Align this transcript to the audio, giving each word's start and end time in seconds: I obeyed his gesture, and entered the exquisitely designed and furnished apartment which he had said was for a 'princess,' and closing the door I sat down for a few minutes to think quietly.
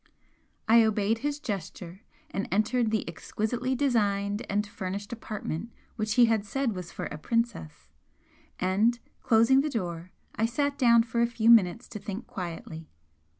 I 0.67 0.83
obeyed 0.83 1.19
his 1.19 1.37
gesture, 1.39 2.01
and 2.31 2.47
entered 2.51 2.89
the 2.89 3.07
exquisitely 3.07 3.75
designed 3.75 4.43
and 4.49 4.65
furnished 4.65 5.13
apartment 5.13 5.69
which 5.95 6.15
he 6.15 6.25
had 6.25 6.43
said 6.43 6.73
was 6.73 6.91
for 6.91 7.05
a 7.11 7.19
'princess,' 7.19 7.91
and 8.59 8.97
closing 9.21 9.61
the 9.61 9.69
door 9.69 10.09
I 10.33 10.47
sat 10.47 10.75
down 10.79 11.03
for 11.03 11.21
a 11.21 11.27
few 11.27 11.51
minutes 11.51 11.87
to 11.89 11.99
think 11.99 12.25
quietly. 12.25 12.89